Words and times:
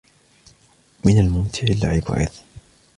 من 1.05 1.17
الممتع 1.19 1.63
اللعب 1.67 2.11
أيضًا. 2.11 2.29